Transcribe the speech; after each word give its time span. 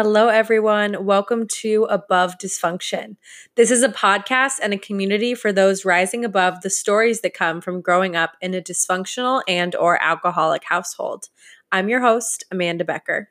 Hello, 0.00 0.28
everyone. 0.28 1.04
Welcome 1.04 1.48
to 1.48 1.82
Above 1.90 2.38
Dysfunction. 2.38 3.16
This 3.56 3.72
is 3.72 3.82
a 3.82 3.88
podcast 3.88 4.60
and 4.62 4.72
a 4.72 4.78
community 4.78 5.34
for 5.34 5.52
those 5.52 5.84
rising 5.84 6.24
above 6.24 6.60
the 6.60 6.70
stories 6.70 7.22
that 7.22 7.34
come 7.34 7.60
from 7.60 7.80
growing 7.80 8.14
up 8.14 8.36
in 8.40 8.54
a 8.54 8.60
dysfunctional 8.60 9.42
and 9.48 9.74
or 9.74 10.00
alcoholic 10.00 10.62
household. 10.62 11.30
I'm 11.72 11.88
your 11.88 12.00
host, 12.00 12.44
Amanda 12.52 12.84
Becker. 12.84 13.30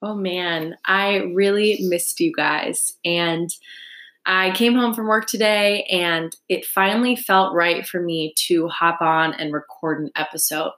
Oh 0.00 0.14
man, 0.14 0.78
I 0.86 1.16
really 1.34 1.80
missed 1.82 2.18
you 2.18 2.32
guys. 2.34 2.96
And 3.04 3.50
I 4.24 4.52
came 4.52 4.74
home 4.74 4.94
from 4.94 5.06
work 5.06 5.26
today 5.26 5.82
and 5.90 6.34
it 6.48 6.64
finally 6.64 7.14
felt 7.14 7.54
right 7.54 7.86
for 7.86 8.00
me 8.00 8.32
to 8.46 8.68
hop 8.68 9.02
on 9.02 9.34
and 9.34 9.52
record 9.52 10.00
an 10.00 10.12
episode. 10.16 10.70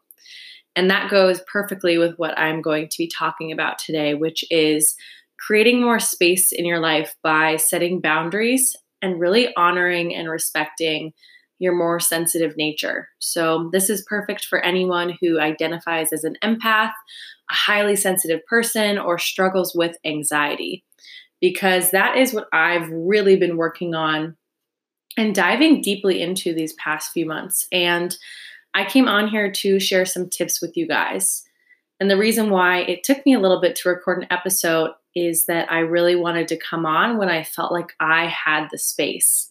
And 0.77 0.91
that 0.91 1.11
goes 1.11 1.41
perfectly 1.51 1.99
with 1.99 2.17
what 2.17 2.39
I'm 2.39 2.61
going 2.61 2.89
to 2.89 2.99
be 2.99 3.09
talking 3.09 3.53
about 3.53 3.79
today, 3.79 4.15
which 4.15 4.45
is 4.51 4.97
creating 5.39 5.83
more 5.83 5.99
space 5.99 6.53
in 6.53 6.65
your 6.65 6.81
life 6.81 7.15
by 7.23 7.57
setting 7.57 8.01
boundaries 8.01 8.75
and 9.03 9.21
really 9.21 9.55
honoring 9.57 10.15
and 10.15 10.29
respecting 10.29 11.13
your 11.59 11.75
more 11.75 12.01
sensitive 12.01 12.57
nature. 12.57 13.09
So, 13.21 13.71
this 13.73 13.89
is 13.89 14.05
perfect 14.09 14.45
for 14.45 14.61
anyone 14.65 15.17
who 15.21 15.39
identifies 15.39 16.13
as 16.13 16.25
an 16.25 16.37
empath, 16.43 16.93
a 17.51 17.55
highly 17.55 17.97
sensitive 17.97 18.45
person, 18.47 18.99
or 18.99 19.19
struggles 19.19 19.75
with 19.75 19.97
anxiety, 20.05 20.85
because 21.41 21.91
that 21.93 22.17
is 22.17 22.35
what 22.35 22.49
I've 22.53 22.89
really 22.91 23.37
been 23.37 23.57
working 23.57 23.95
on 23.95 24.37
and 25.17 25.35
diving 25.35 25.81
deeply 25.81 26.21
into 26.21 26.55
these 26.55 26.73
past 26.75 27.13
few 27.13 27.25
months. 27.25 27.67
And 27.71 28.17
I 28.75 28.85
came 28.85 29.09
on 29.09 29.29
here 29.29 29.51
to 29.51 29.79
share 29.79 30.05
some 30.05 30.29
tips 30.29 30.61
with 30.61 30.77
you 30.77 30.87
guys. 30.87 31.45
And 32.01 32.11
the 32.11 32.17
reason 32.17 32.51
why 32.51 32.81
it 32.81 33.05
took 33.05 33.25
me 33.25 33.35
a 33.35 33.41
little 33.41 33.61
bit 33.61 33.77
to 33.77 33.89
record 33.89 34.19
an 34.19 34.27
episode 34.31 34.91
is 35.15 35.47
that 35.47 35.71
I 35.71 35.79
really 35.79 36.17
wanted 36.17 36.49
to 36.49 36.59
come 36.59 36.85
on 36.85 37.17
when 37.17 37.29
I 37.29 37.45
felt 37.45 37.73
like 37.73 37.95
I 38.01 38.27
had 38.27 38.69
the 38.71 38.79
space. 38.79 39.51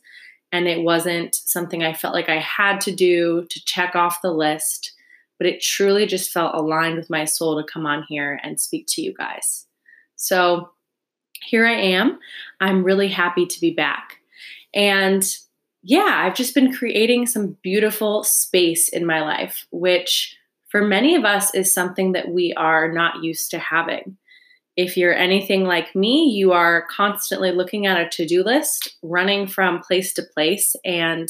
And 0.52 0.68
it 0.68 0.84
wasn't 0.84 1.36
something 1.36 1.84
I 1.84 1.94
felt 1.94 2.14
like 2.14 2.30
I 2.30 2.40
had 2.40 2.82
to 2.82 2.92
do 2.94 3.46
to 3.50 3.66
check 3.66 3.96
off 3.96 4.22
the 4.22 4.34
list, 4.34 4.94
but 5.38 5.48
it 5.48 5.62
truly 5.62 6.06
just 6.06 6.32
felt 6.32 6.54
aligned 6.54 6.98
with 6.98 7.10
my 7.10 7.26
soul 7.26 7.58
to 7.58 7.72
come 7.72 7.86
on 7.86 8.04
here 8.08 8.40
and 8.44 8.60
speak 8.60 8.86
to 8.90 9.02
you 9.02 9.14
guys. 9.14 9.66
So 10.16 10.70
here 11.42 11.66
I 11.66 11.74
am. 11.74 12.20
I'm 12.60 12.84
really 12.84 13.08
happy 13.08 13.46
to 13.46 13.62
be 13.62 13.72
back. 13.72 14.18
And 14.74 15.24
yeah, 15.84 16.22
I've 16.24 16.36
just 16.36 16.56
been 16.56 16.74
creating 16.74 17.28
some 17.28 17.58
beautiful 17.62 18.24
space 18.24 18.88
in 18.88 19.06
my 19.06 19.22
life, 19.22 19.68
which 19.72 20.36
for 20.70 20.82
many 20.82 21.16
of 21.16 21.26
us 21.26 21.54
is 21.54 21.74
something 21.74 22.14
that 22.14 22.30
we 22.30 22.54
are 22.54 22.92
not 22.92 23.22
used 23.22 23.52
to 23.52 23.60
having. 23.60 24.18
If 24.78 24.98
you're 24.98 25.14
anything 25.14 25.66
like 25.66 25.94
me, 25.94 26.30
you 26.30 26.54
are 26.54 26.88
constantly 26.90 27.52
looking 27.52 27.86
at 27.86 28.00
a 28.00 28.10
to 28.10 28.26
do 28.26 28.44
list, 28.44 28.96
running 29.04 29.46
from 29.46 29.82
place 29.82 30.14
to 30.14 30.24
place, 30.24 30.76
and 30.84 31.30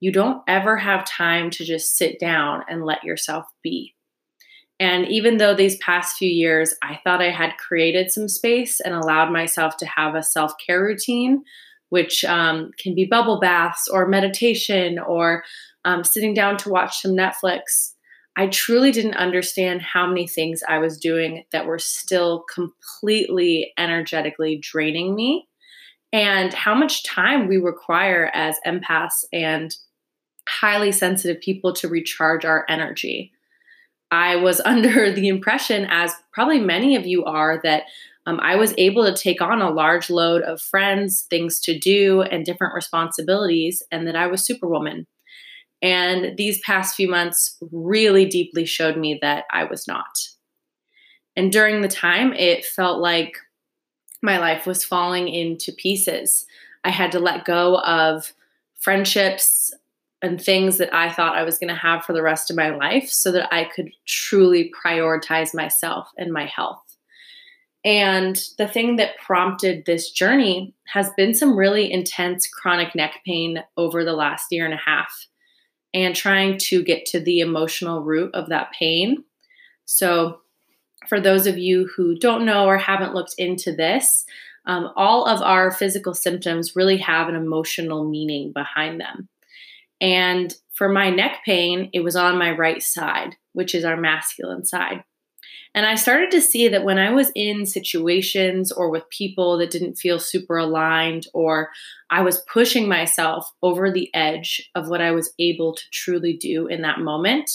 you 0.00 0.12
don't 0.12 0.42
ever 0.48 0.76
have 0.76 1.04
time 1.04 1.50
to 1.50 1.64
just 1.64 1.96
sit 1.96 2.18
down 2.18 2.62
and 2.68 2.84
let 2.84 3.04
yourself 3.04 3.46
be. 3.62 3.94
And 4.80 5.06
even 5.08 5.36
though 5.36 5.54
these 5.54 5.76
past 5.78 6.16
few 6.16 6.30
years 6.30 6.74
I 6.82 6.98
thought 7.04 7.20
I 7.20 7.30
had 7.30 7.58
created 7.58 8.10
some 8.10 8.28
space 8.28 8.80
and 8.80 8.94
allowed 8.94 9.30
myself 9.32 9.76
to 9.78 9.86
have 9.86 10.14
a 10.14 10.22
self 10.22 10.52
care 10.64 10.82
routine, 10.82 11.44
which 11.92 12.24
um, 12.24 12.70
can 12.78 12.94
be 12.94 13.04
bubble 13.04 13.38
baths 13.38 13.86
or 13.86 14.08
meditation 14.08 14.98
or 14.98 15.44
um, 15.84 16.02
sitting 16.02 16.32
down 16.32 16.56
to 16.56 16.70
watch 16.70 17.02
some 17.02 17.10
Netflix. 17.10 17.92
I 18.34 18.46
truly 18.46 18.92
didn't 18.92 19.16
understand 19.16 19.82
how 19.82 20.06
many 20.06 20.26
things 20.26 20.62
I 20.66 20.78
was 20.78 20.96
doing 20.96 21.44
that 21.52 21.66
were 21.66 21.78
still 21.78 22.46
completely 22.50 23.74
energetically 23.76 24.56
draining 24.56 25.14
me 25.14 25.46
and 26.14 26.54
how 26.54 26.74
much 26.74 27.04
time 27.04 27.46
we 27.46 27.58
require 27.58 28.30
as 28.32 28.56
empaths 28.66 29.26
and 29.30 29.76
highly 30.48 30.92
sensitive 30.92 31.42
people 31.42 31.74
to 31.74 31.88
recharge 31.88 32.46
our 32.46 32.64
energy. 32.70 33.32
I 34.10 34.36
was 34.36 34.60
under 34.64 35.12
the 35.12 35.28
impression, 35.28 35.86
as 35.90 36.14
probably 36.32 36.58
many 36.58 36.96
of 36.96 37.04
you 37.04 37.26
are, 37.26 37.60
that 37.64 37.82
um, 38.26 38.38
I 38.40 38.56
was 38.56 38.74
able 38.78 39.04
to 39.04 39.20
take 39.20 39.40
on 39.40 39.60
a 39.60 39.70
large 39.70 40.08
load 40.08 40.42
of 40.42 40.60
friends, 40.60 41.26
things 41.28 41.58
to 41.60 41.78
do, 41.78 42.22
and 42.22 42.44
different 42.44 42.74
responsibilities, 42.74 43.82
and 43.90 44.06
that 44.06 44.16
I 44.16 44.28
was 44.28 44.44
Superwoman. 44.44 45.06
And 45.80 46.36
these 46.36 46.60
past 46.60 46.94
few 46.94 47.08
months 47.08 47.56
really 47.72 48.24
deeply 48.24 48.64
showed 48.64 48.96
me 48.96 49.18
that 49.20 49.44
I 49.50 49.64
was 49.64 49.88
not. 49.88 50.16
And 51.34 51.50
during 51.50 51.80
the 51.80 51.88
time, 51.88 52.32
it 52.34 52.64
felt 52.64 53.00
like 53.00 53.36
my 54.22 54.38
life 54.38 54.66
was 54.66 54.84
falling 54.84 55.28
into 55.28 55.72
pieces. 55.72 56.46
I 56.84 56.90
had 56.90 57.10
to 57.12 57.18
let 57.18 57.44
go 57.44 57.78
of 57.78 58.32
friendships 58.78 59.74
and 60.20 60.40
things 60.40 60.78
that 60.78 60.94
I 60.94 61.10
thought 61.10 61.36
I 61.36 61.42
was 61.42 61.58
going 61.58 61.68
to 61.68 61.74
have 61.74 62.04
for 62.04 62.12
the 62.12 62.22
rest 62.22 62.50
of 62.50 62.56
my 62.56 62.70
life 62.70 63.08
so 63.08 63.32
that 63.32 63.52
I 63.52 63.64
could 63.64 63.90
truly 64.06 64.72
prioritize 64.84 65.52
myself 65.52 66.08
and 66.16 66.32
my 66.32 66.46
health. 66.46 66.91
And 67.84 68.40
the 68.58 68.68
thing 68.68 68.96
that 68.96 69.18
prompted 69.18 69.84
this 69.84 70.10
journey 70.10 70.74
has 70.86 71.10
been 71.16 71.34
some 71.34 71.56
really 71.56 71.92
intense 71.92 72.46
chronic 72.46 72.94
neck 72.94 73.20
pain 73.26 73.62
over 73.76 74.04
the 74.04 74.12
last 74.12 74.46
year 74.50 74.64
and 74.64 74.74
a 74.74 74.80
half, 74.84 75.26
and 75.92 76.14
trying 76.14 76.58
to 76.58 76.82
get 76.84 77.06
to 77.06 77.20
the 77.20 77.40
emotional 77.40 78.00
root 78.00 78.34
of 78.34 78.48
that 78.50 78.72
pain. 78.78 79.24
So, 79.84 80.40
for 81.08 81.20
those 81.20 81.48
of 81.48 81.58
you 81.58 81.88
who 81.96 82.16
don't 82.16 82.46
know 82.46 82.66
or 82.66 82.78
haven't 82.78 83.14
looked 83.14 83.34
into 83.36 83.74
this, 83.74 84.24
um, 84.66 84.90
all 84.94 85.26
of 85.26 85.42
our 85.42 85.72
physical 85.72 86.14
symptoms 86.14 86.76
really 86.76 86.98
have 86.98 87.28
an 87.28 87.34
emotional 87.34 88.08
meaning 88.08 88.52
behind 88.52 89.00
them. 89.00 89.28
And 90.00 90.54
for 90.72 90.88
my 90.88 91.10
neck 91.10 91.38
pain, 91.44 91.90
it 91.92 92.00
was 92.00 92.14
on 92.14 92.38
my 92.38 92.52
right 92.52 92.82
side, 92.82 93.36
which 93.52 93.74
is 93.74 93.84
our 93.84 93.96
masculine 93.96 94.64
side. 94.64 95.02
And 95.74 95.86
I 95.86 95.94
started 95.94 96.30
to 96.32 96.40
see 96.40 96.68
that 96.68 96.84
when 96.84 96.98
I 96.98 97.10
was 97.10 97.32
in 97.34 97.64
situations 97.64 98.70
or 98.70 98.90
with 98.90 99.08
people 99.08 99.56
that 99.58 99.70
didn't 99.70 99.96
feel 99.96 100.18
super 100.18 100.58
aligned, 100.58 101.26
or 101.32 101.70
I 102.10 102.20
was 102.20 102.44
pushing 102.52 102.88
myself 102.88 103.50
over 103.62 103.90
the 103.90 104.14
edge 104.14 104.70
of 104.74 104.88
what 104.88 105.00
I 105.00 105.12
was 105.12 105.32
able 105.38 105.74
to 105.74 105.82
truly 105.90 106.36
do 106.36 106.66
in 106.66 106.82
that 106.82 107.00
moment, 107.00 107.50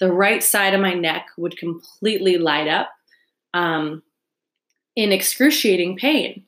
the 0.00 0.12
right 0.12 0.42
side 0.42 0.74
of 0.74 0.80
my 0.80 0.94
neck 0.94 1.26
would 1.38 1.56
completely 1.56 2.36
light 2.36 2.66
up 2.66 2.90
um, 3.54 4.02
in 4.96 5.12
excruciating 5.12 5.96
pain. 5.96 6.44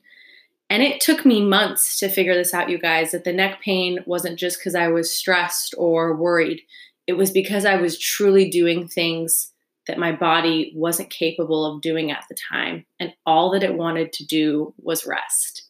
And 0.69 0.83
it 0.83 0.99
took 0.99 1.25
me 1.25 1.45
months 1.45 1.97
to 1.99 2.09
figure 2.09 2.33
this 2.33 2.53
out, 2.53 2.69
you 2.69 2.79
guys, 2.79 3.11
that 3.11 3.23
the 3.23 3.31
neck 3.31 3.61
pain 3.61 3.99
wasn't 4.05 4.37
just 4.37 4.59
because 4.59 4.75
I 4.75 4.89
was 4.89 5.15
stressed 5.15 5.75
or 5.77 6.15
worried. 6.15 6.61
It 7.07 7.13
was 7.13 7.31
because 7.31 7.65
I 7.65 7.75
was 7.75 7.97
truly 7.97 8.49
doing 8.49 8.87
things 8.87 9.51
that 9.87 9.99
my 9.99 10.11
body 10.11 10.71
wasn't 10.75 11.09
capable 11.09 11.65
of 11.65 11.81
doing 11.81 12.11
at 12.11 12.23
the 12.29 12.35
time. 12.35 12.85
And 12.99 13.13
all 13.25 13.51
that 13.51 13.63
it 13.63 13.75
wanted 13.75 14.13
to 14.13 14.25
do 14.25 14.73
was 14.77 15.05
rest. 15.05 15.69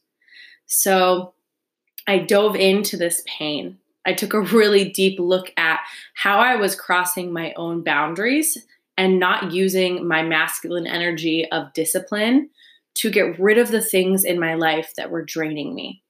So 0.66 1.34
I 2.08 2.20
dove 2.20 2.56
into 2.56 2.98
this 2.98 3.24
pain. 3.26 3.78
I 4.06 4.14
took 4.14 4.34
a 4.34 4.42
really 4.42 4.90
deep 4.90 5.20
look 5.20 5.52
at 5.58 5.80
how 6.14 6.40
I 6.40 6.56
was 6.56 6.76
crossing 6.76 7.34
my 7.34 7.54
own 7.54 7.84
boundaries 7.84 8.58
and 8.98 9.20
not 9.20 9.52
using 9.52 10.08
my 10.08 10.24
masculine 10.24 10.88
energy 10.88 11.50
of 11.52 11.74
discipline 11.74 12.50
to 12.96 13.10
get 13.10 13.40
rid 13.40 13.58
of 13.58 13.70
the 13.70 13.82
things 13.82 14.24
in 14.24 14.40
my 14.40 14.54
life 14.54 14.94
that 14.96 15.12
were 15.12 15.24
draining 15.24 15.76
me. 15.76 16.02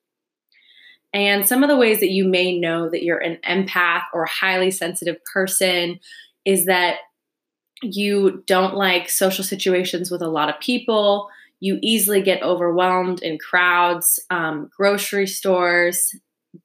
And 1.13 1.47
some 1.47 1.63
of 1.63 1.69
the 1.69 1.77
ways 1.77 2.01
that 2.01 2.11
you 2.11 2.25
may 2.25 2.59
know 2.59 2.89
that 2.89 3.03
you're 3.03 3.17
an 3.17 3.37
empath 3.47 4.03
or 4.13 4.25
highly 4.25 4.69
sensitive 4.69 5.17
person 5.33 5.99
is 6.43 6.66
that 6.66 6.97
you 7.94 8.44
don't 8.47 8.75
like 8.75 9.09
social 9.09 9.44
situations 9.44 10.12
with 10.12 10.22
a 10.22 10.29
lot 10.29 10.50
of 10.50 10.59
people. 10.59 11.29
You 11.59 11.79
easily 11.82 12.22
get 12.22 12.43
overwhelmed 12.43 13.22
in 13.22 13.37
crowds, 13.37 14.20
um, 14.29 14.70
grocery 14.76 15.28
stores. 15.28 16.16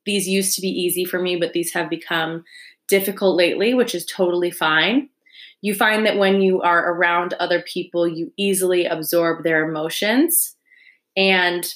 These 0.05 0.28
used 0.28 0.55
to 0.56 0.61
be 0.61 0.69
easy 0.69 1.05
for 1.05 1.20
me, 1.20 1.37
but 1.37 1.52
these 1.52 1.72
have 1.72 1.88
become 1.88 2.44
difficult 2.88 3.37
lately, 3.37 3.72
which 3.75 3.94
is 3.94 4.05
totally 4.05 4.50
fine. 4.50 5.08
You 5.62 5.75
find 5.75 6.06
that 6.06 6.19
when 6.19 6.40
you 6.40 6.62
are 6.62 6.93
around 6.93 7.34
other 7.34 7.62
people, 7.62 8.08
you 8.08 8.32
easily 8.37 8.87
absorb 8.87 9.44
their 9.44 9.69
emotions. 9.69 10.56
And 11.16 11.73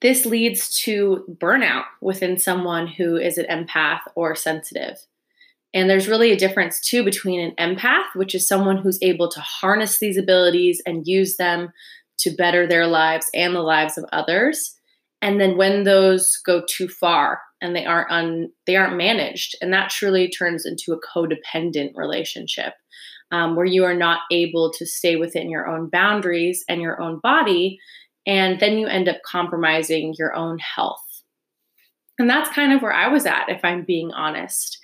this 0.00 0.24
leads 0.24 0.72
to 0.82 1.24
burnout 1.40 1.84
within 2.00 2.38
someone 2.38 2.86
who 2.86 3.16
is 3.16 3.38
an 3.38 3.46
empath 3.50 4.00
or 4.14 4.34
sensitive. 4.34 4.98
And 5.72 5.88
there's 5.88 6.08
really 6.08 6.32
a 6.32 6.36
difference 6.36 6.80
too 6.80 7.04
between 7.04 7.40
an 7.40 7.76
empath, 7.76 8.14
which 8.14 8.34
is 8.34 8.48
someone 8.48 8.78
who's 8.78 8.98
able 9.02 9.28
to 9.30 9.40
harness 9.40 9.98
these 9.98 10.18
abilities 10.18 10.82
and 10.84 11.06
use 11.06 11.36
them 11.36 11.70
to 12.18 12.30
better 12.30 12.66
their 12.66 12.86
lives 12.86 13.30
and 13.34 13.54
the 13.54 13.60
lives 13.62 13.96
of 13.96 14.04
others. 14.12 14.76
And 15.22 15.40
then 15.40 15.56
when 15.56 15.84
those 15.84 16.36
go 16.44 16.62
too 16.68 16.88
far 16.88 17.40
and 17.62 17.76
they 17.76 17.84
aren't 17.84 18.10
un, 18.10 18.50
they 18.66 18.76
aren't 18.76 18.96
managed, 18.96 19.54
and 19.60 19.72
that 19.72 19.90
truly 19.90 20.28
turns 20.28 20.66
into 20.66 20.92
a 20.92 21.00
codependent 21.00 21.92
relationship. 21.94 22.74
um, 23.30 23.56
where 23.56 23.66
you 23.66 23.84
are 23.84 23.94
not 23.94 24.20
able 24.30 24.72
to 24.72 24.86
stay 24.86 25.16
within 25.16 25.50
your 25.50 25.66
own 25.68 25.88
boundaries 25.88 26.64
and 26.68 26.80
your 26.80 27.00
own 27.00 27.20
body. 27.20 27.78
And 28.26 28.60
then 28.60 28.78
you 28.78 28.86
end 28.86 29.08
up 29.08 29.16
compromising 29.24 30.14
your 30.18 30.34
own 30.34 30.58
health. 30.58 31.04
And 32.18 32.28
that's 32.28 32.50
kind 32.50 32.72
of 32.72 32.82
where 32.82 32.92
I 32.92 33.08
was 33.08 33.24
at, 33.24 33.48
if 33.48 33.60
I'm 33.64 33.84
being 33.84 34.12
honest. 34.12 34.78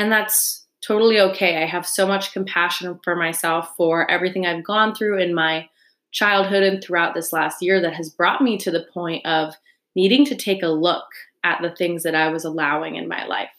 And 0.00 0.10
that's 0.10 0.66
totally 0.80 1.20
okay. 1.20 1.62
I 1.62 1.66
have 1.66 1.86
so 1.86 2.06
much 2.06 2.32
compassion 2.32 2.98
for 3.04 3.14
myself 3.14 3.76
for 3.76 4.10
everything 4.10 4.46
I've 4.46 4.64
gone 4.64 4.94
through 4.94 5.18
in 5.18 5.34
my 5.34 5.68
childhood 6.10 6.62
and 6.62 6.82
throughout 6.82 7.12
this 7.12 7.34
last 7.34 7.60
year 7.60 7.82
that 7.82 7.92
has 7.92 8.08
brought 8.08 8.40
me 8.40 8.56
to 8.56 8.70
the 8.70 8.86
point 8.94 9.26
of 9.26 9.52
needing 9.94 10.24
to 10.24 10.34
take 10.34 10.62
a 10.62 10.68
look 10.68 11.04
at 11.44 11.60
the 11.60 11.72
things 11.76 12.02
that 12.04 12.14
I 12.14 12.28
was 12.28 12.46
allowing 12.46 12.96
in 12.96 13.08
my 13.08 13.26
life. 13.26 13.50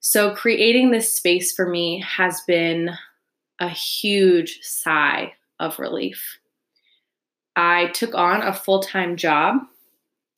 So, 0.00 0.34
creating 0.34 0.90
this 0.90 1.14
space 1.14 1.50
for 1.50 1.66
me 1.66 2.04
has 2.06 2.42
been 2.46 2.90
a 3.58 3.70
huge 3.70 4.58
sigh 4.60 5.32
of 5.58 5.78
relief. 5.78 6.38
I 7.56 7.86
took 7.86 8.14
on 8.14 8.42
a 8.42 8.52
full 8.52 8.80
time 8.80 9.16
job 9.16 9.62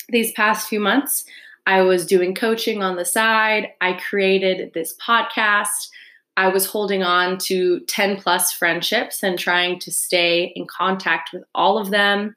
these 0.09 0.31
past 0.31 0.69
few 0.69 0.79
months. 0.79 1.25
I 1.69 1.83
was 1.83 2.07
doing 2.07 2.35
coaching 2.35 2.83
on 2.83 2.97
the 2.97 3.05
side. 3.05 3.69
I 3.83 3.93
created 3.93 4.73
this 4.73 4.95
podcast. 4.97 5.91
I 6.35 6.49
was 6.49 6.65
holding 6.65 7.03
on 7.03 7.37
to 7.41 7.81
10 7.81 8.17
plus 8.17 8.53
friendships 8.53 9.23
and 9.23 9.39
trying 9.39 9.79
to 9.81 9.93
stay 9.93 10.51
in 10.57 10.67
contact 10.67 11.31
with 11.31 11.45
all 11.55 11.77
of 11.77 11.91
them. 11.91 12.35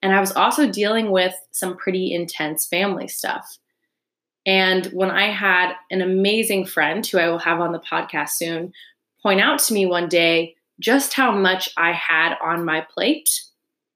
And 0.00 0.14
I 0.14 0.20
was 0.20 0.30
also 0.30 0.70
dealing 0.70 1.10
with 1.10 1.34
some 1.50 1.76
pretty 1.76 2.14
intense 2.14 2.66
family 2.66 3.08
stuff. 3.08 3.58
And 4.46 4.86
when 4.92 5.10
I 5.10 5.32
had 5.32 5.72
an 5.90 6.00
amazing 6.00 6.64
friend 6.64 7.04
who 7.04 7.18
I 7.18 7.28
will 7.28 7.40
have 7.40 7.58
on 7.58 7.72
the 7.72 7.80
podcast 7.80 8.30
soon 8.30 8.72
point 9.24 9.40
out 9.40 9.58
to 9.58 9.74
me 9.74 9.86
one 9.86 10.08
day 10.08 10.54
just 10.78 11.14
how 11.14 11.32
much 11.32 11.68
I 11.76 11.90
had 11.90 12.36
on 12.40 12.64
my 12.64 12.86
plate, 12.94 13.42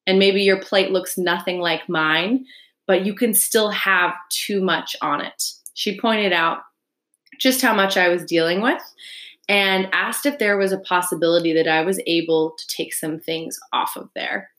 and 0.09 0.19
maybe 0.19 0.43
your 0.43 0.61
plate 0.61 0.91
looks 0.91 1.17
nothing 1.17 1.61
like 1.61 1.89
mine, 1.89 2.47
but 2.87 3.07
you 3.07 3.15
can 3.15 3.35
still 3.35 3.71
have 3.71 4.13
too 4.31 4.63
much 4.63 4.97
on 5.03 5.21
it. 5.21 5.43
She 5.75 5.99
pointed 5.99 6.33
out 6.33 6.59
just 7.39 7.63
how 7.63 7.75
much 7.75 7.97
I 7.97 8.09
was 8.09 8.25
dealing 8.25 8.61
with 8.61 8.83
and 9.49 9.89
asked 9.93 10.27
if 10.27 10.39
there 10.39 10.57
was 10.57 10.73
a 10.73 10.79
possibility 10.79 11.53
that 11.55 11.69
I 11.69 11.83
was 11.83 12.01
able 12.07 12.55
to 12.59 12.67
take 12.69 12.95
some 12.95 13.19
things 13.19 13.59
off 13.73 13.97
of 13.97 14.09
there. 14.15 14.51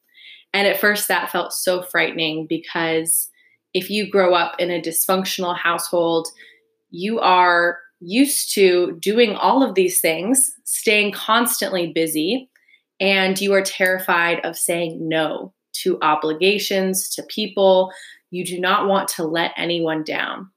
And 0.53 0.67
at 0.67 0.79
first, 0.79 1.07
that 1.07 1.31
felt 1.31 1.53
so 1.53 1.81
frightening 1.81 2.45
because 2.47 3.29
if 3.73 3.89
you 3.89 4.09
grow 4.09 4.35
up 4.35 4.59
in 4.59 4.69
a 4.69 4.81
dysfunctional 4.81 5.57
household, 5.57 6.27
you 6.91 7.19
are 7.19 7.79
used 7.99 8.53
to 8.53 8.97
doing 8.99 9.35
all 9.35 9.63
of 9.63 9.75
these 9.75 9.99
things, 9.99 10.51
staying 10.63 11.11
constantly 11.13 11.91
busy, 11.91 12.49
and 12.99 13.39
you 13.41 13.53
are 13.53 13.63
terrified 13.63 14.39
of 14.43 14.57
saying 14.57 15.07
no 15.07 15.53
to 15.73 15.97
obligations, 16.01 17.09
to 17.15 17.23
people. 17.23 17.91
You 18.33 18.43
do 18.43 18.59
not 18.59 18.87
want 18.87 19.09
to 19.09 19.23
let 19.23 19.51
anyone 19.57 20.03
down. 20.03 20.49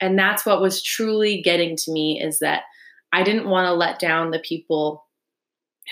And 0.00 0.16
that's 0.16 0.46
what 0.46 0.60
was 0.60 0.80
truly 0.80 1.42
getting 1.42 1.74
to 1.78 1.90
me 1.90 2.22
is 2.22 2.38
that 2.38 2.62
I 3.12 3.24
didn't 3.24 3.48
want 3.48 3.66
to 3.66 3.74
let 3.74 3.98
down 3.98 4.30
the 4.30 4.38
people 4.38 5.04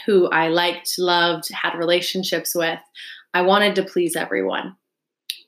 who 0.06 0.28
I 0.28 0.46
liked, 0.46 0.94
loved, 0.98 1.52
had 1.52 1.76
relationships 1.76 2.54
with. 2.54 2.78
I 3.34 3.42
wanted 3.42 3.74
to 3.74 3.82
please 3.82 4.14
everyone. 4.14 4.76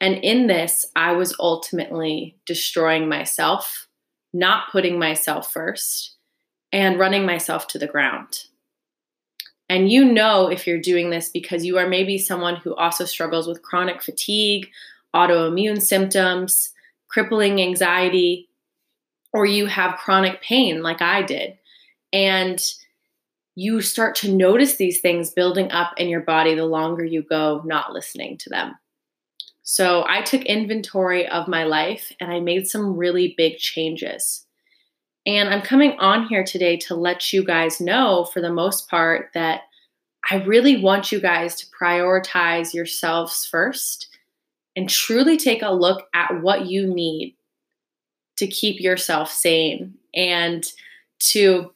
And 0.00 0.16
in 0.16 0.48
this, 0.48 0.84
I 0.96 1.12
was 1.12 1.32
ultimately 1.38 2.38
destroying 2.44 3.08
myself, 3.08 3.86
not 4.32 4.72
putting 4.72 4.98
myself 4.98 5.52
first, 5.52 6.16
and 6.72 6.98
running 6.98 7.24
myself 7.24 7.68
to 7.68 7.78
the 7.78 7.86
ground. 7.86 8.46
And 9.68 9.92
you 9.92 10.04
know 10.04 10.48
if 10.48 10.66
you're 10.66 10.80
doing 10.80 11.10
this 11.10 11.28
because 11.28 11.64
you 11.64 11.78
are 11.78 11.88
maybe 11.88 12.18
someone 12.18 12.56
who 12.56 12.74
also 12.74 13.04
struggles 13.04 13.46
with 13.46 13.62
chronic 13.62 14.02
fatigue, 14.02 14.68
autoimmune 15.14 15.80
symptoms, 15.80 16.70
crippling 17.08 17.60
anxiety, 17.60 18.48
or 19.32 19.46
you 19.46 19.66
have 19.66 19.98
chronic 19.98 20.42
pain 20.42 20.82
like 20.82 21.00
I 21.00 21.22
did. 21.22 21.58
And 22.12 22.62
you 23.56 23.80
start 23.80 24.16
to 24.16 24.32
notice 24.32 24.76
these 24.76 25.00
things 25.00 25.30
building 25.30 25.70
up 25.72 25.92
in 25.96 26.08
your 26.08 26.20
body 26.20 26.54
the 26.54 26.64
longer 26.64 27.04
you 27.04 27.22
go 27.22 27.62
not 27.64 27.92
listening 27.92 28.36
to 28.38 28.50
them. 28.50 28.74
So 29.62 30.04
I 30.08 30.22
took 30.22 30.42
inventory 30.42 31.26
of 31.26 31.48
my 31.48 31.64
life 31.64 32.12
and 32.20 32.30
I 32.30 32.40
made 32.40 32.68
some 32.68 32.96
really 32.96 33.34
big 33.36 33.56
changes. 33.58 34.44
And 35.26 35.48
I'm 35.48 35.62
coming 35.62 35.92
on 35.98 36.26
here 36.26 36.44
today 36.44 36.76
to 36.78 36.94
let 36.94 37.32
you 37.32 37.44
guys 37.44 37.80
know, 37.80 38.28
for 38.32 38.42
the 38.42 38.52
most 38.52 38.90
part, 38.90 39.30
that 39.34 39.62
I 40.30 40.36
really 40.36 40.82
want 40.82 41.10
you 41.10 41.20
guys 41.20 41.54
to 41.56 41.66
prioritize 41.80 42.74
yourselves 42.74 43.46
first 43.46 44.08
and 44.76 44.88
truly 44.88 45.36
take 45.36 45.62
a 45.62 45.72
look 45.72 46.08
at 46.14 46.42
what 46.42 46.66
you 46.66 46.92
need 46.92 47.36
to 48.36 48.46
keep 48.46 48.80
yourself 48.80 49.30
sane 49.30 49.94
and 50.14 50.72
to 51.18 51.72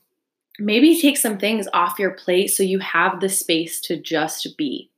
maybe 0.58 1.00
take 1.00 1.16
some 1.16 1.38
things 1.38 1.68
off 1.72 1.98
your 1.98 2.10
plate 2.10 2.48
so 2.48 2.62
you 2.62 2.80
have 2.80 3.20
the 3.20 3.28
space 3.28 3.80
to 3.80 3.96
just 4.00 4.56
be. 4.56 4.90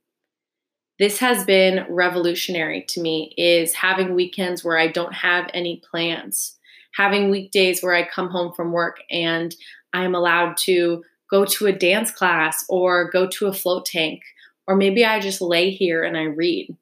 This 0.97 1.19
has 1.19 1.45
been 1.45 1.85
revolutionary 1.89 2.85
to 2.89 3.01
me 3.01 3.33
is 3.37 3.73
having 3.73 4.15
weekends 4.15 4.63
where 4.63 4.77
I 4.77 4.87
don't 4.87 5.13
have 5.13 5.49
any 5.53 5.81
plans, 5.89 6.57
having 6.93 7.29
weekdays 7.29 7.81
where 7.81 7.93
I 7.93 8.07
come 8.07 8.29
home 8.29 8.53
from 8.53 8.71
work 8.71 8.97
and 9.09 9.55
I'm 9.93 10.15
allowed 10.15 10.57
to 10.57 11.03
go 11.29 11.45
to 11.45 11.67
a 11.67 11.71
dance 11.71 12.11
class 12.11 12.65
or 12.69 13.09
go 13.09 13.27
to 13.27 13.47
a 13.47 13.53
float 13.53 13.85
tank 13.85 14.21
or 14.67 14.75
maybe 14.75 15.03
I 15.05 15.19
just 15.19 15.41
lay 15.41 15.71
here 15.71 16.03
and 16.03 16.17
I 16.17 16.23
read. 16.23 16.75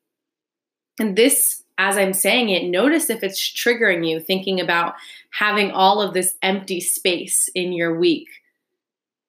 And 0.99 1.15
this 1.15 1.63
as 1.77 1.97
I'm 1.97 2.11
saying 2.11 2.49
it, 2.49 2.65
notice 2.65 3.09
if 3.09 3.23
it's 3.23 3.39
triggering 3.39 4.05
you 4.05 4.19
thinking 4.19 4.59
about 4.59 4.95
having 5.31 5.71
all 5.71 6.01
of 6.01 6.13
this 6.13 6.35
empty 6.41 6.81
space 6.81 7.49
in 7.55 7.71
your 7.71 7.97
week 7.97 8.27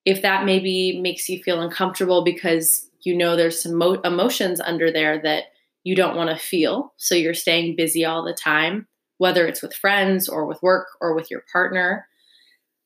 if 0.05 0.23
that 0.23 0.45
maybe 0.45 1.01
makes 1.01 1.29
you 1.29 1.43
feel 1.43 1.61
uncomfortable 1.61 2.25
because 2.25 2.89
you 3.03 3.17
know 3.17 3.37
there's 3.37 3.63
some 3.63 3.75
mo- 3.75 4.01
emotions 4.05 4.61
under 4.61 4.91
there 4.91 5.21
that 5.23 5.45
you 5.85 5.95
don't 5.95 6.17
want 6.17 6.31
to 6.31 6.37
feel. 6.37 6.93
So 6.97 7.15
you're 7.15 7.35
staying 7.35 7.77
busy 7.77 8.05
all 8.05 8.25
the 8.25 8.35
time, 8.35 8.87
whether 9.19 9.47
it's 9.47 9.63
with 9.63 9.75
friends 9.75 10.29
or 10.29 10.47
with 10.47 10.63
work 10.63 10.89
or 11.01 11.15
with 11.15 11.31
your 11.31 11.43
partner. 11.53 12.07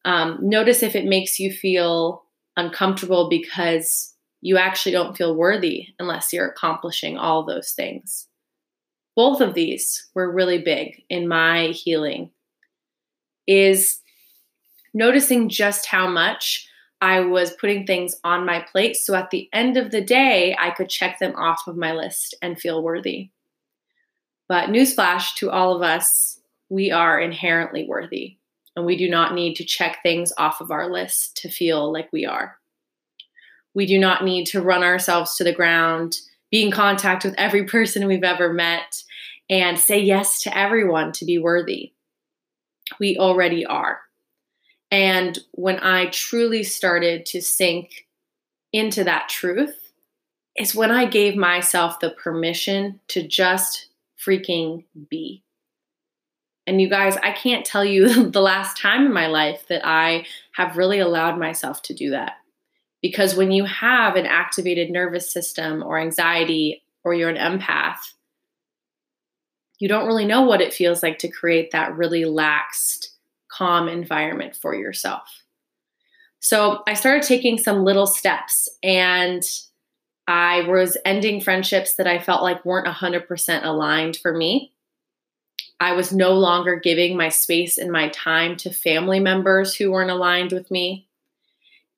Um, 0.04 0.38
notice 0.42 0.82
if 0.82 0.94
it 0.94 1.06
makes 1.06 1.40
you 1.40 1.50
feel 1.50 2.24
uncomfortable 2.56 3.28
because 3.28 4.14
you 4.40 4.58
actually 4.58 4.92
don't 4.92 5.16
feel 5.16 5.34
worthy 5.34 5.86
unless 5.98 6.32
you're 6.32 6.48
accomplishing 6.48 7.16
all 7.16 7.44
those 7.44 7.72
things. 7.72 8.28
Both 9.16 9.40
of 9.40 9.54
these 9.54 10.08
were 10.14 10.30
really 10.30 10.58
big 10.58 11.04
in 11.08 11.28
my 11.28 11.68
healing. 11.68 12.30
Is 13.46 14.00
noticing 14.94 15.48
just 15.48 15.86
how 15.86 16.08
much 16.08 16.68
I 17.04 17.20
was 17.20 17.52
putting 17.60 17.84
things 17.84 18.16
on 18.24 18.46
my 18.46 18.60
plate. 18.60 18.96
So 18.96 19.14
at 19.14 19.30
the 19.30 19.48
end 19.52 19.76
of 19.76 19.90
the 19.90 20.00
day, 20.00 20.56
I 20.58 20.70
could 20.70 20.88
check 20.88 21.18
them 21.18 21.34
off 21.36 21.66
of 21.66 21.76
my 21.76 21.92
list 21.92 22.34
and 22.40 22.58
feel 22.58 22.82
worthy. 22.82 23.30
But 24.48 24.70
newsflash 24.70 25.34
to 25.36 25.50
all 25.50 25.76
of 25.76 25.82
us, 25.82 26.40
we 26.70 26.90
are 26.90 27.20
inherently 27.20 27.86
worthy, 27.86 28.38
and 28.74 28.86
we 28.86 28.96
do 28.96 29.08
not 29.08 29.34
need 29.34 29.54
to 29.56 29.64
check 29.64 29.98
things 30.02 30.32
off 30.38 30.62
of 30.62 30.70
our 30.70 30.90
list 30.90 31.36
to 31.42 31.50
feel 31.50 31.92
like 31.92 32.12
we 32.12 32.24
are. 32.24 32.56
We 33.74 33.84
do 33.84 33.98
not 33.98 34.24
need 34.24 34.46
to 34.46 34.62
run 34.62 34.82
ourselves 34.82 35.36
to 35.36 35.44
the 35.44 35.52
ground, 35.52 36.16
be 36.50 36.64
in 36.64 36.70
contact 36.70 37.24
with 37.24 37.34
every 37.36 37.64
person 37.76 38.06
we've 38.06 38.24
ever 38.24 38.52
met, 38.52 39.02
and 39.48 39.78
say 39.78 40.00
yes 40.00 40.42
to 40.42 40.56
everyone 40.56 41.12
to 41.12 41.24
be 41.24 41.38
worthy. 41.38 41.92
We 42.98 43.16
already 43.18 43.64
are. 43.64 44.00
And 44.90 45.38
when 45.52 45.80
I 45.80 46.06
truly 46.06 46.62
started 46.62 47.26
to 47.26 47.40
sink 47.40 48.06
into 48.72 49.04
that 49.04 49.28
truth, 49.28 49.84
is 50.56 50.74
when 50.74 50.90
I 50.90 51.06
gave 51.06 51.36
myself 51.36 51.98
the 51.98 52.10
permission 52.10 53.00
to 53.08 53.26
just 53.26 53.88
freaking 54.24 54.84
be. 55.10 55.42
And 56.66 56.80
you 56.80 56.88
guys, 56.88 57.16
I 57.22 57.32
can't 57.32 57.66
tell 57.66 57.84
you 57.84 58.30
the 58.30 58.40
last 58.40 58.76
time 58.76 59.04
in 59.06 59.12
my 59.12 59.26
life 59.26 59.66
that 59.68 59.86
I 59.86 60.26
have 60.52 60.76
really 60.76 61.00
allowed 61.00 61.38
myself 61.38 61.82
to 61.82 61.94
do 61.94 62.10
that. 62.10 62.34
Because 63.02 63.34
when 63.34 63.50
you 63.50 63.64
have 63.64 64.16
an 64.16 64.24
activated 64.24 64.90
nervous 64.90 65.30
system 65.30 65.82
or 65.82 65.98
anxiety 65.98 66.82
or 67.02 67.12
you're 67.12 67.28
an 67.28 67.36
empath, 67.36 67.98
you 69.78 69.88
don't 69.88 70.06
really 70.06 70.24
know 70.24 70.42
what 70.42 70.60
it 70.60 70.74
feels 70.74 71.02
like 71.02 71.18
to 71.18 71.28
create 71.28 71.70
that 71.70 71.96
really 71.96 72.22
laxed 72.22 73.08
calm 73.48 73.88
environment 73.88 74.56
for 74.56 74.74
yourself. 74.74 75.42
So 76.40 76.82
I 76.86 76.94
started 76.94 77.22
taking 77.22 77.58
some 77.58 77.84
little 77.84 78.06
steps 78.06 78.68
and 78.82 79.42
I 80.26 80.62
was 80.62 80.96
ending 81.04 81.40
friendships 81.40 81.94
that 81.94 82.06
I 82.06 82.18
felt 82.18 82.42
like 82.42 82.64
weren't 82.64 82.86
100% 82.86 83.64
aligned 83.64 84.16
for 84.16 84.34
me. 84.34 84.72
I 85.80 85.92
was 85.92 86.12
no 86.12 86.32
longer 86.32 86.76
giving 86.76 87.16
my 87.16 87.28
space 87.28 87.78
and 87.78 87.90
my 87.90 88.08
time 88.10 88.56
to 88.58 88.70
family 88.70 89.20
members 89.20 89.74
who 89.74 89.90
weren't 89.90 90.10
aligned 90.10 90.52
with 90.52 90.70
me. 90.70 91.06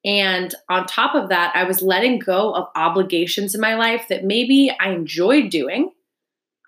And 0.04 0.54
on 0.68 0.86
top 0.86 1.14
of 1.14 1.28
that, 1.28 1.52
I 1.54 1.64
was 1.64 1.82
letting 1.82 2.20
go 2.20 2.54
of 2.54 2.68
obligations 2.74 3.54
in 3.54 3.60
my 3.60 3.74
life 3.74 4.06
that 4.08 4.24
maybe 4.24 4.74
I 4.80 4.90
enjoyed 4.90 5.50
doing. 5.50 5.90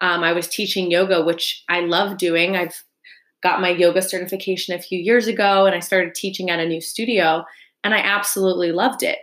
Um, 0.00 0.22
I 0.22 0.32
was 0.32 0.48
teaching 0.48 0.90
yoga, 0.90 1.24
which 1.24 1.64
I 1.68 1.80
love 1.80 2.18
doing. 2.18 2.56
I've 2.56 2.84
got 3.42 3.60
my 3.60 3.70
yoga 3.70 4.02
certification 4.02 4.74
a 4.74 4.82
few 4.82 4.98
years 4.98 5.26
ago 5.26 5.66
and 5.66 5.74
I 5.74 5.80
started 5.80 6.14
teaching 6.14 6.50
at 6.50 6.60
a 6.60 6.66
new 6.66 6.80
studio, 6.80 7.44
and 7.84 7.94
I 7.94 7.98
absolutely 7.98 8.72
loved 8.72 9.02
it. 9.02 9.18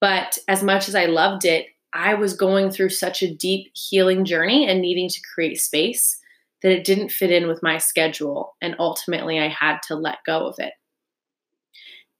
But 0.00 0.38
as 0.48 0.62
much 0.62 0.88
as 0.88 0.94
I 0.94 1.06
loved 1.06 1.44
it, 1.44 1.66
I 1.92 2.14
was 2.14 2.34
going 2.34 2.70
through 2.70 2.90
such 2.90 3.22
a 3.22 3.34
deep 3.34 3.72
healing 3.74 4.24
journey 4.24 4.68
and 4.68 4.80
needing 4.80 5.08
to 5.08 5.20
create 5.34 5.60
space 5.60 6.18
that 6.62 6.72
it 6.72 6.84
didn't 6.84 7.10
fit 7.10 7.30
in 7.30 7.48
with 7.48 7.62
my 7.62 7.78
schedule. 7.78 8.56
And 8.60 8.76
ultimately, 8.78 9.38
I 9.38 9.48
had 9.48 9.80
to 9.88 9.96
let 9.96 10.18
go 10.24 10.46
of 10.46 10.56
it. 10.58 10.72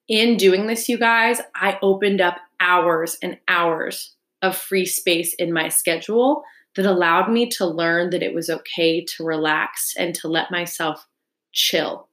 In 0.09 0.37
doing 0.37 0.67
this, 0.67 0.89
you 0.89 0.99
guys, 0.99 1.41
I 1.55 1.79
opened 1.83 2.21
up 2.21 2.39
hours 2.59 3.17
and 3.23 3.39
hours 3.47 4.17
of 4.43 4.57
free 4.57 4.87
space 4.87 5.35
in 5.35 5.53
my 5.53 5.69
schedule 5.69 6.43
that 6.77 6.87
allowed 6.87 7.31
me 7.31 7.49
to 7.50 7.67
learn 7.67 8.11
that 8.11 8.23
it 8.23 8.35
was 8.35 8.49
okay 8.49 9.05
to 9.05 9.25
relax 9.25 9.95
and 9.97 10.15
to 10.17 10.29
let 10.29 10.50
myself 10.50 11.07
chill. 11.53 12.09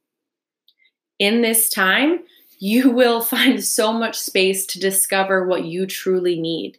In 1.19 1.41
this 1.41 1.69
time, 1.69 2.19
you 2.59 2.89
will 2.91 3.21
find 3.21 3.63
so 3.63 3.93
much 3.93 4.17
space 4.17 4.65
to 4.67 4.79
discover 4.79 5.47
what 5.47 5.65
you 5.65 5.85
truly 5.85 6.39
need. 6.39 6.77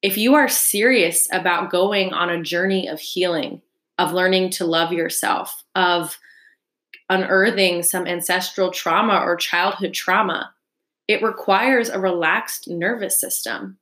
If 0.00 0.16
you 0.16 0.34
are 0.34 0.48
serious 0.48 1.28
about 1.30 1.70
going 1.70 2.12
on 2.12 2.28
a 2.28 2.42
journey 2.42 2.88
of 2.88 2.98
healing, 2.98 3.62
of 3.98 4.12
learning 4.12 4.50
to 4.50 4.64
love 4.64 4.92
yourself, 4.92 5.62
of 5.76 6.18
unearthing 7.08 7.82
some 7.82 8.06
ancestral 8.06 8.70
trauma 8.70 9.18
or 9.18 9.36
childhood 9.36 9.92
trauma, 9.92 10.52
it 11.06 11.22
requires 11.22 11.88
a 11.88 12.00
relaxed 12.00 12.68
nervous 12.68 13.20
system. 13.20 13.78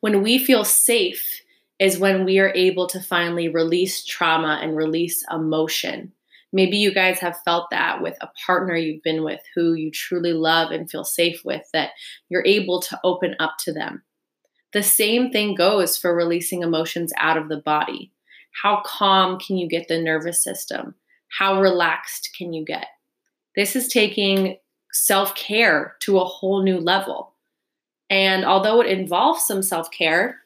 When 0.00 0.22
we 0.22 0.38
feel 0.38 0.64
safe 0.64 1.42
is 1.78 1.98
when 1.98 2.24
we 2.24 2.38
are 2.38 2.52
able 2.54 2.86
to 2.88 3.00
finally 3.00 3.48
release 3.48 4.04
trauma 4.04 4.58
and 4.62 4.76
release 4.76 5.24
emotion. 5.30 6.12
Maybe 6.52 6.78
you 6.78 6.94
guys 6.94 7.18
have 7.18 7.42
felt 7.44 7.70
that 7.70 8.00
with 8.00 8.16
a 8.20 8.30
partner 8.46 8.76
you've 8.76 9.02
been 9.02 9.22
with 9.22 9.40
who 9.54 9.74
you 9.74 9.90
truly 9.90 10.32
love 10.32 10.70
and 10.70 10.90
feel 10.90 11.04
safe 11.04 11.42
with, 11.44 11.62
that 11.72 11.90
you're 12.28 12.46
able 12.46 12.80
to 12.82 12.98
open 13.04 13.36
up 13.38 13.56
to 13.64 13.72
them. 13.72 14.02
The 14.72 14.82
same 14.82 15.30
thing 15.30 15.54
goes 15.54 15.98
for 15.98 16.14
releasing 16.14 16.62
emotions 16.62 17.12
out 17.18 17.36
of 17.36 17.48
the 17.48 17.58
body. 17.58 18.12
How 18.62 18.82
calm 18.86 19.38
can 19.38 19.58
you 19.58 19.68
get 19.68 19.88
the 19.88 20.00
nervous 20.00 20.42
system? 20.42 20.94
How 21.28 21.60
relaxed 21.60 22.30
can 22.36 22.52
you 22.52 22.64
get? 22.64 22.86
This 23.54 23.76
is 23.76 23.88
taking 23.88 24.56
self 24.92 25.34
care 25.34 25.96
to 26.00 26.18
a 26.18 26.24
whole 26.24 26.62
new 26.62 26.78
level. 26.78 27.34
And 28.08 28.44
although 28.44 28.80
it 28.80 28.86
involves 28.86 29.46
some 29.46 29.62
self 29.62 29.90
care, 29.90 30.40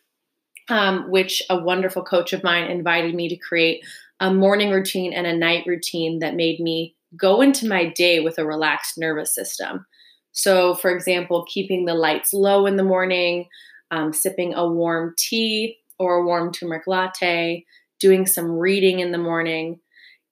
um, 0.71 1.11
which 1.11 1.43
a 1.51 1.59
wonderful 1.59 2.03
coach 2.03 2.33
of 2.33 2.43
mine 2.43 2.71
invited 2.71 3.15
me 3.15 3.29
to 3.29 3.37
create 3.37 3.85
a 4.21 4.33
morning 4.33 4.71
routine 4.71 5.13
and 5.13 5.27
a 5.27 5.37
night 5.37 5.65
routine 5.67 6.19
that 6.21 6.35
made 6.35 6.61
me 6.61 6.95
go 7.17 7.41
into 7.41 7.67
my 7.67 7.87
day 7.87 8.21
with 8.21 8.39
a 8.39 8.47
relaxed 8.47 8.99
nervous 8.99 9.35
system. 9.35 9.87
So, 10.33 10.75
for 10.75 10.91
example, 10.91 11.45
keeping 11.49 11.85
the 11.85 11.95
lights 11.95 12.33
low 12.33 12.67
in 12.67 12.77
the 12.77 12.85
morning, 12.85 13.47
um, 13.91 14.13
sipping 14.13 14.55
a 14.55 14.69
warm 14.69 15.15
tea 15.19 15.79
or 15.99 16.17
a 16.17 16.25
warm 16.25 16.53
turmeric 16.53 16.87
latte, 16.87 17.65
doing 17.99 18.27
some 18.27 18.51
reading 18.51 19.01
in 19.01 19.13
the 19.13 19.19
morning, 19.19 19.81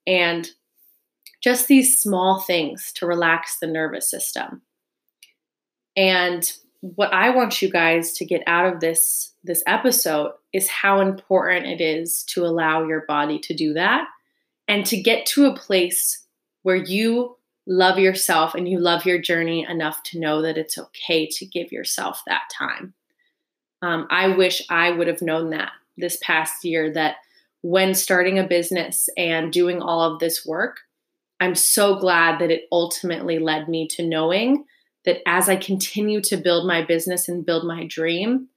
and 0.07 0.49
just 1.43 1.67
these 1.67 1.99
small 1.99 2.39
things 2.39 2.91
to 2.95 3.05
relax 3.05 3.59
the 3.59 3.67
nervous 3.67 4.09
system. 4.09 4.61
And 5.95 6.49
what 6.81 7.13
I 7.13 7.29
want 7.31 7.61
you 7.61 7.69
guys 7.69 8.13
to 8.13 8.25
get 8.25 8.41
out 8.47 8.73
of 8.73 8.79
this 8.79 9.28
this 9.43 9.63
episode 9.67 10.31
is 10.53 10.69
how 10.69 11.01
important 11.01 11.65
it 11.65 11.81
is 11.81 12.23
to 12.25 12.45
allow 12.45 12.85
your 12.85 13.05
body 13.07 13.39
to 13.39 13.53
do 13.53 13.73
that 13.73 14.07
and 14.67 14.85
to 14.85 15.01
get 15.01 15.25
to 15.27 15.45
a 15.45 15.55
place 15.55 16.25
where 16.63 16.75
you 16.75 17.37
love 17.67 17.99
yourself 17.99 18.55
and 18.55 18.67
you 18.67 18.79
love 18.79 19.05
your 19.05 19.21
journey 19.21 19.65
enough 19.69 20.01
to 20.03 20.19
know 20.19 20.41
that 20.41 20.57
it's 20.57 20.77
okay 20.77 21.27
to 21.27 21.45
give 21.45 21.71
yourself 21.71 22.21
that 22.25 22.43
time. 22.57 22.93
Um, 23.81 24.07
I 24.09 24.35
wish 24.35 24.61
I 24.69 24.91
would 24.91 25.07
have 25.07 25.21
known 25.21 25.51
that 25.51 25.71
this 25.97 26.17
past 26.21 26.65
year 26.65 26.91
that 26.93 27.17
when 27.61 27.93
starting 27.93 28.39
a 28.39 28.47
business 28.47 29.09
and 29.17 29.53
doing 29.53 29.81
all 29.81 30.01
of 30.01 30.19
this 30.19 30.45
work, 30.45 30.77
I'm 31.39 31.55
so 31.55 31.95
glad 31.95 32.39
that 32.39 32.51
it 32.51 32.63
ultimately 32.71 33.39
led 33.39 33.69
me 33.69 33.87
to 33.91 34.05
knowing 34.05 34.65
that 35.05 35.19
as 35.25 35.47
I 35.47 35.55
continue 35.55 36.21
to 36.21 36.37
build 36.37 36.67
my 36.67 36.83
business 36.83 37.29
and 37.29 37.45
build 37.45 37.65
my 37.65 37.85
dream, 37.85 38.49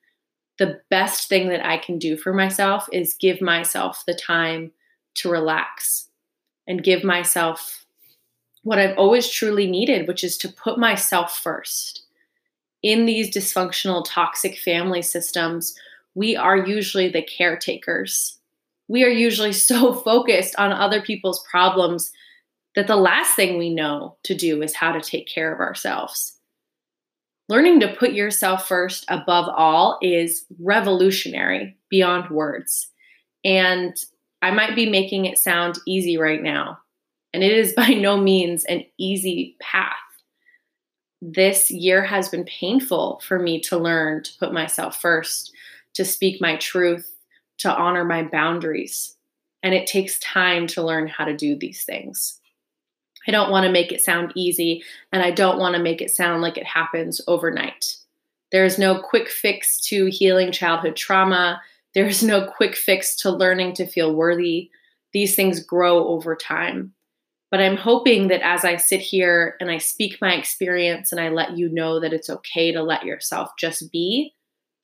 the 0.59 0.81
best 0.91 1.29
thing 1.29 1.49
that 1.49 1.65
I 1.67 1.79
can 1.79 1.99
do 1.99 2.17
for 2.17 2.33
myself 2.33 2.89
is 2.93 3.15
give 3.15 3.41
myself 3.41 4.05
the 4.07 4.15
time 4.15 4.73
to 5.15 5.31
relax 5.31 6.09
and 6.67 6.85
give 6.85 7.05
myself 7.05 7.85
what 8.63 8.79
I've 8.79 8.97
always 8.97 9.29
truly 9.29 9.69
needed, 9.69 10.07
which 10.07 10.23
is 10.23 10.39
to 10.39 10.49
put 10.49 10.79
myself 10.79 11.39
first. 11.39 12.05
In 12.83 13.07
these 13.07 13.35
dysfunctional, 13.35 14.05
toxic 14.07 14.59
family 14.59 15.03
systems, 15.03 15.75
we 16.15 16.37
are 16.37 16.57
usually 16.57 17.09
the 17.09 17.23
caretakers. 17.23 18.39
We 18.89 19.05
are 19.05 19.11
usually 19.11 19.53
so 19.53 19.95
focused 20.05 20.55
on 20.59 20.73
other 20.73 21.01
people's 21.01 21.45
problems 21.51 22.13
that 22.75 22.87
the 22.87 22.97
last 22.97 23.37
thing 23.37 23.59
we 23.59 23.75
know 23.75 24.17
to 24.25 24.35
do 24.35 24.63
is 24.63 24.75
how 24.75 24.93
to 24.93 25.01
take 25.01 25.27
care 25.27 25.53
of 25.53 25.61
ourselves. 25.61 26.39
Learning 27.53 27.81
to 27.81 27.95
put 27.97 28.15
yourself 28.15 28.67
first 28.67 29.05
above 29.09 29.47
all 29.47 29.99
is 30.01 30.47
revolutionary 30.59 31.77
beyond 31.91 32.31
words. 32.31 32.89
And 33.45 33.95
I 34.41 34.53
might 34.53 34.75
be 34.75 34.89
making 34.89 35.27
it 35.27 35.37
sound 35.37 35.79
easy 35.87 36.17
right 36.17 36.43
now, 36.43 36.79
and 37.35 37.45
it 37.45 37.53
is 37.53 37.75
by 37.77 37.89
no 37.89 38.17
means 38.17 38.65
an 38.65 38.87
easy 38.97 39.59
path. 39.61 39.93
This 41.21 41.71
year 41.71 42.03
has 42.03 42.31
been 42.31 42.45
painful 42.45 43.21
for 43.23 43.39
me 43.39 43.61
to 43.65 43.77
learn 43.77 44.23
to 44.23 44.33
put 44.41 44.55
myself 44.55 44.99
first, 44.99 45.53
to 45.93 46.07
speak 46.07 46.41
my 46.41 46.57
truth, 46.57 47.15
to 47.59 47.71
honor 47.71 48.07
my 48.07 48.23
boundaries. 48.23 49.15
And 49.63 49.75
it 49.75 49.87
takes 49.87 50.19
time 50.21 50.67
to 50.69 50.83
learn 50.83 51.07
how 51.07 51.27
to 51.27 51.37
do 51.37 51.59
these 51.59 51.85
things. 51.85 52.41
I 53.27 53.31
don't 53.31 53.51
want 53.51 53.67
to 53.67 53.73
make 53.73 53.93
it 53.93 54.01
sound 54.01 54.33
easy, 54.35 54.83
and 55.13 55.23
I 55.23 55.31
don't 55.31 55.59
want 55.59 55.77
to 55.77 55.83
make 55.83 56.01
it 56.01 56.11
sound 56.11 56.43
like 56.43 56.57
it 56.57 56.67
happens 56.67 57.21
overnight. 57.27 57.97
There 58.51 58.65
is 58.65 58.79
no 58.79 59.01
quick 59.01 59.29
fix 59.29 59.81
to 59.87 60.07
healing 60.07 60.53
childhood 60.53 60.97
trauma. 60.97 61.61
There 61.95 62.07
is 62.07 62.23
no 62.23 62.47
quick 62.47 62.77
fix 62.77 63.17
to 63.17 63.31
learning 63.31 63.75
to 63.75 63.87
feel 63.87 64.15
worthy. 64.15 64.71
These 65.13 65.35
things 65.35 65.65
grow 65.65 66.09
over 66.09 66.37
time. 66.37 66.93
But 67.51 67.61
I'm 67.61 67.77
hoping 67.77 68.29
that 68.29 68.41
as 68.43 68.65
I 68.65 68.77
sit 68.77 69.01
here 69.01 69.57
and 69.61 69.71
I 69.71 69.79
speak 69.79 70.19
my 70.21 70.35
experience 70.35 71.13
and 71.13 71.21
I 71.21 71.29
let 71.29 71.57
you 71.57 71.69
know 71.69 72.01
that 72.01 72.13
it's 72.13 72.31
okay 72.31 72.73
to 72.73 72.83
let 72.83 73.05
yourself 73.05 73.51
just 73.59 73.93
be, 73.93 74.35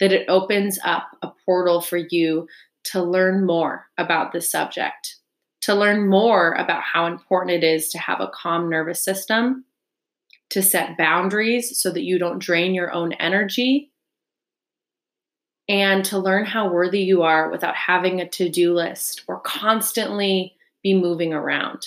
that 0.01 0.13
it 0.13 0.29
opens 0.29 0.79
up 0.85 1.09
a 1.23 1.31
portal 1.47 1.81
for 1.81 1.97
you 1.97 2.47
to 2.85 3.03
learn 3.03 3.45
more 3.45 3.87
about 3.97 4.33
this 4.33 4.51
subject 4.51 5.17
to 5.63 5.75
learn 5.75 6.09
more 6.09 6.53
about 6.53 6.83
how 6.83 7.07
important 7.07 7.63
it 7.63 7.65
is 7.65 7.89
to 7.91 7.99
have 7.99 8.21
a 8.21 8.31
calm 8.33 8.69
nervous 8.69 9.05
system, 9.05 9.65
to 10.51 10.63
set 10.63 10.97
boundaries 10.97 11.79
so 11.79 11.91
that 11.91 12.05
you 12.05 12.19
don't 12.19 12.39
drain 12.39 12.75
your 12.75 12.93
own 12.93 13.13
energy, 13.15 13.91
and 15.69 16.05
to 16.07 16.19
learn 16.19 16.47
how 16.47 16.71
worthy 16.71 17.01
you 17.01 17.23
are 17.23 17.51
without 17.51 17.75
having 17.75 18.21
a 18.21 18.29
to 18.29 18.49
do 18.49 18.73
list 18.73 19.25
or 19.29 19.41
constantly 19.41 20.57
be 20.83 20.95
moving 20.95 21.35
around. 21.35 21.87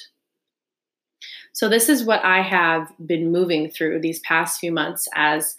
So, 1.53 1.67
this 1.67 1.89
is 1.89 2.03
what 2.03 2.23
I 2.23 2.41
have 2.41 2.91
been 3.05 3.31
moving 3.31 3.69
through 3.69 4.01
these 4.01 4.19
past 4.19 4.59
few 4.59 4.71
months 4.71 5.07
as 5.15 5.55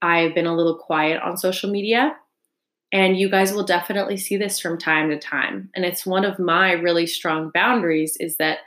I've 0.00 0.34
been 0.34 0.46
a 0.46 0.54
little 0.54 0.76
quiet 0.76 1.22
on 1.22 1.36
social 1.36 1.70
media 1.70 2.16
and 2.94 3.18
you 3.18 3.28
guys 3.28 3.52
will 3.52 3.64
definitely 3.64 4.16
see 4.16 4.36
this 4.36 4.60
from 4.60 4.78
time 4.78 5.10
to 5.10 5.18
time. 5.18 5.68
And 5.74 5.84
it's 5.84 6.06
one 6.06 6.24
of 6.24 6.38
my 6.38 6.72
really 6.72 7.08
strong 7.08 7.50
boundaries 7.52 8.16
is 8.20 8.36
that 8.36 8.58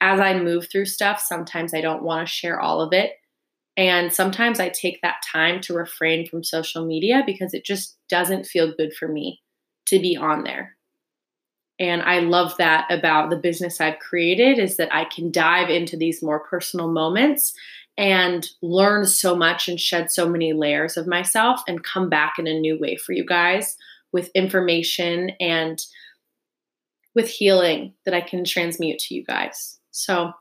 as 0.00 0.18
I 0.18 0.38
move 0.38 0.66
through 0.68 0.86
stuff, 0.86 1.20
sometimes 1.20 1.72
I 1.72 1.80
don't 1.80 2.02
want 2.02 2.26
to 2.26 2.32
share 2.32 2.60
all 2.60 2.80
of 2.80 2.92
it. 2.92 3.12
And 3.76 4.12
sometimes 4.12 4.58
I 4.58 4.70
take 4.70 5.00
that 5.02 5.22
time 5.32 5.60
to 5.62 5.74
refrain 5.74 6.26
from 6.26 6.42
social 6.42 6.84
media 6.84 7.22
because 7.24 7.54
it 7.54 7.64
just 7.64 7.96
doesn't 8.08 8.46
feel 8.46 8.74
good 8.76 8.92
for 8.92 9.06
me 9.06 9.40
to 9.86 10.00
be 10.00 10.16
on 10.16 10.42
there. 10.42 10.76
And 11.78 12.02
I 12.02 12.20
love 12.20 12.56
that 12.56 12.86
about 12.90 13.30
the 13.30 13.36
business 13.36 13.80
I've 13.80 14.00
created 14.00 14.58
is 14.58 14.78
that 14.78 14.92
I 14.92 15.04
can 15.04 15.30
dive 15.30 15.70
into 15.70 15.96
these 15.96 16.22
more 16.24 16.40
personal 16.40 16.90
moments 16.90 17.52
and 17.98 18.48
learn 18.62 19.06
so 19.06 19.34
much 19.34 19.68
and 19.68 19.80
shed 19.80 20.10
so 20.10 20.28
many 20.28 20.52
layers 20.52 20.96
of 20.96 21.06
myself 21.06 21.60
and 21.66 21.82
come 21.82 22.08
back 22.08 22.34
in 22.38 22.46
a 22.46 22.58
new 22.58 22.78
way 22.78 22.96
for 22.96 23.12
you 23.12 23.24
guys 23.24 23.76
with 24.12 24.30
information 24.34 25.30
and 25.40 25.84
with 27.14 27.28
healing 27.28 27.94
that 28.04 28.14
I 28.14 28.20
can 28.20 28.44
transmute 28.44 28.98
to 29.00 29.14
you 29.14 29.24
guys. 29.24 29.78
So 29.90 30.32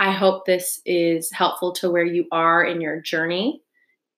I 0.00 0.10
hope 0.10 0.46
this 0.46 0.80
is 0.86 1.30
helpful 1.30 1.72
to 1.74 1.90
where 1.90 2.04
you 2.04 2.26
are 2.32 2.64
in 2.64 2.80
your 2.80 3.00
journey. 3.00 3.62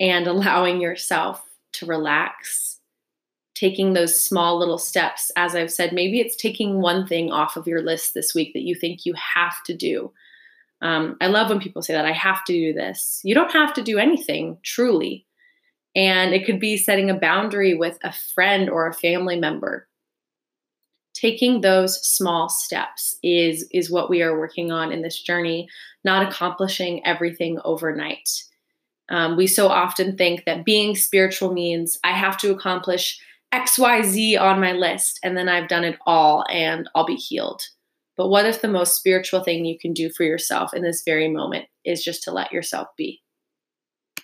and 0.01 0.27
allowing 0.29 0.81
yourself 0.81 1.45
to 1.75 1.87
relax, 1.87 2.81
taking 3.55 3.93
those 3.93 4.21
small 4.25 4.59
little 4.59 4.79
steps. 4.79 5.31
As 5.37 5.55
I've 5.55 5.73
said, 5.73 5.93
maybe 5.93 6.21
it's 6.21 6.37
taking 6.37 6.81
one 6.81 7.07
thing 7.07 7.31
off 7.31 7.57
of 7.57 7.67
your 7.67 7.83
list 7.83 8.15
this 8.15 8.35
week 8.35 8.53
that 8.55 8.63
you 8.63 8.75
think 8.75 9.05
you 9.05 9.15
have 9.15 9.63
to 9.65 9.77
do. 9.77 10.13
Um, 10.85 11.17
I 11.23 11.29
love 11.29 11.49
when 11.49 11.61
people 11.61 11.81
say 11.81 11.95
that 11.95 12.05
I 12.05 12.13
have 12.13 12.45
to 12.45 12.53
do 12.53 12.75
this. 12.75 13.21
You 13.25 13.35
don't 13.35 13.51
have 13.53 13.73
to 13.75 13.83
do 13.83 13.99
anything, 13.99 14.59
truly. 14.63 15.27
And 15.97 16.35
it 16.35 16.45
could 16.45 16.61
be 16.61 16.77
setting 16.77 17.09
a 17.09 17.19
boundary 17.19 17.75
with 17.75 17.99
a 18.05 18.13
friend 18.13 18.69
or 18.69 18.87
a 18.87 18.93
family 18.95 19.41
member. 19.41 19.89
Taking 21.15 21.63
those 21.63 22.07
small 22.07 22.51
steps 22.51 23.17
is, 23.23 23.67
is 23.73 23.91
what 23.91 24.11
we 24.11 24.21
are 24.21 24.39
working 24.39 24.73
on 24.73 24.93
in 24.93 25.01
this 25.01 25.23
journey, 25.23 25.69
not 26.05 26.27
accomplishing 26.29 27.05
everything 27.07 27.59
overnight. 27.65 28.29
Um, 29.09 29.39
we 29.39 29.47
so 29.47 29.69
often 29.69 30.19
think 30.19 30.45
that 30.45 30.67
being 30.67 30.97
spiritual 30.97 31.55
means 31.55 31.99
I 32.05 32.13
have 32.13 32.37
to 32.39 32.51
accomplish 32.51 33.19
XYZ 33.55 34.39
on 34.39 34.61
my 34.61 34.73
list 34.73 35.19
and 35.23 35.37
then 35.37 35.49
I've 35.49 35.69
done 35.69 35.85
it 35.85 35.97
all 36.05 36.45
and 36.51 36.91
I'll 36.95 37.07
be 37.07 37.15
healed. 37.15 37.63
But 38.17 38.29
what 38.29 38.47
if 38.47 38.61
the 38.63 38.69
most 38.69 38.95
spiritual 38.95 39.43
thing 39.43 39.65
you 39.65 39.79
can 39.79 39.93
do 39.93 40.11
for 40.11 40.23
yourself 40.23 40.73
in 40.73 40.83
this 40.83 41.03
very 41.05 41.29
moment 41.29 41.67
is 41.85 42.05
just 42.05 42.23
to 42.25 42.33
let 42.33 42.53
yourself 42.53 42.89
be? 42.97 43.24